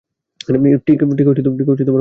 [0.87, 1.83] ঠিক হরিণটার মতো।